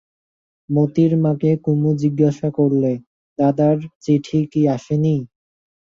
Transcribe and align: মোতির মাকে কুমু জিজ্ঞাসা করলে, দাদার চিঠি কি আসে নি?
মোতির 0.69 1.11
মাকে 1.23 1.51
কুমু 1.63 1.89
জিজ্ঞাসা 2.01 2.47
করলে, 2.57 2.91
দাদার 3.39 3.77
চিঠি 4.03 4.39
কি 4.51 4.61
আসে 4.75 4.95
নি? 5.03 5.15